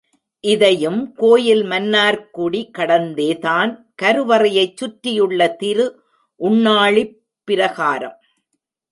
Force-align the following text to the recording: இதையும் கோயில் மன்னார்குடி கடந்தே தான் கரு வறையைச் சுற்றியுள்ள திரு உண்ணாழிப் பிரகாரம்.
இதையும் 0.43 1.13
கோயில் 1.15 1.63
மன்னார்குடி 1.63 2.71
கடந்தே 2.71 3.37
தான் 3.37 3.71
கரு 3.95 4.23
வறையைச் 4.25 4.77
சுற்றியுள்ள 4.77 5.47
திரு 5.55 5.85
உண்ணாழிப் 6.39 7.13
பிரகாரம். 7.47 8.17